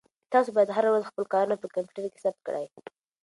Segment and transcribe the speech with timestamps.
[0.33, 2.65] تاسو باید هره ورځ خپل کارونه په کمپیوټر کې ثبت کړئ.